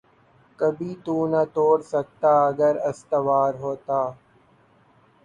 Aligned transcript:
کبھی 0.59 0.91
تو 1.05 1.15
نہ 1.31 1.41
توڑ 1.53 1.77
سکتا 1.91 2.31
اگر 2.47 2.73
استوار 2.89 3.51
ہوتا 3.63 3.99